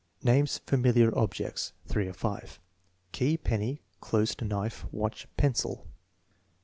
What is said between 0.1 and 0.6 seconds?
Names